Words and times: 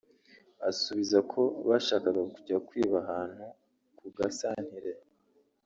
asubiza 0.69 1.17
ko 1.31 1.41
bashakaga 1.67 2.21
kujya 2.33 2.57
kwiba 2.67 2.95
ahantu 3.03 3.45
ku 3.97 4.05
gasanteri 4.17 4.91